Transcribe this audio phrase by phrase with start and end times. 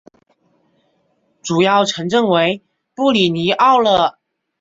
[1.43, 2.63] 主要城镇为
[2.95, 4.17] 布里尼奥勒。